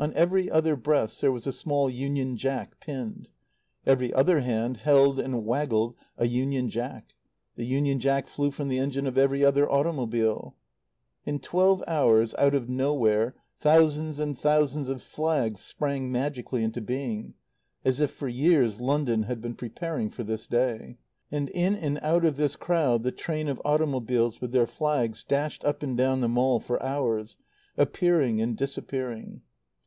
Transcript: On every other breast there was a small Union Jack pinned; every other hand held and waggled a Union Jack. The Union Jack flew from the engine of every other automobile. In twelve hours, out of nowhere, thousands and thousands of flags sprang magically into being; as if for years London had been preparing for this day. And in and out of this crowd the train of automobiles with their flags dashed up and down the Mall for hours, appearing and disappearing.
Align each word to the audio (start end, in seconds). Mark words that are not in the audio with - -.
On 0.00 0.14
every 0.14 0.48
other 0.48 0.76
breast 0.76 1.20
there 1.20 1.32
was 1.32 1.44
a 1.44 1.50
small 1.50 1.90
Union 1.90 2.36
Jack 2.36 2.78
pinned; 2.78 3.28
every 3.84 4.14
other 4.14 4.38
hand 4.42 4.76
held 4.76 5.18
and 5.18 5.44
waggled 5.44 5.96
a 6.16 6.24
Union 6.28 6.70
Jack. 6.70 7.14
The 7.56 7.64
Union 7.64 7.98
Jack 7.98 8.28
flew 8.28 8.52
from 8.52 8.68
the 8.68 8.78
engine 8.78 9.08
of 9.08 9.18
every 9.18 9.44
other 9.44 9.68
automobile. 9.68 10.54
In 11.26 11.40
twelve 11.40 11.82
hours, 11.88 12.32
out 12.36 12.54
of 12.54 12.68
nowhere, 12.70 13.34
thousands 13.58 14.20
and 14.20 14.38
thousands 14.38 14.88
of 14.88 15.02
flags 15.02 15.62
sprang 15.62 16.12
magically 16.12 16.62
into 16.62 16.80
being; 16.80 17.34
as 17.84 18.00
if 18.00 18.12
for 18.12 18.28
years 18.28 18.78
London 18.80 19.24
had 19.24 19.40
been 19.40 19.56
preparing 19.56 20.10
for 20.10 20.22
this 20.22 20.46
day. 20.46 20.96
And 21.32 21.48
in 21.48 21.74
and 21.74 21.98
out 22.02 22.24
of 22.24 22.36
this 22.36 22.54
crowd 22.54 23.02
the 23.02 23.10
train 23.10 23.48
of 23.48 23.60
automobiles 23.64 24.40
with 24.40 24.52
their 24.52 24.68
flags 24.68 25.24
dashed 25.24 25.64
up 25.64 25.82
and 25.82 25.96
down 25.98 26.20
the 26.20 26.28
Mall 26.28 26.60
for 26.60 26.80
hours, 26.80 27.36
appearing 27.76 28.40
and 28.40 28.56
disappearing. 28.56 29.42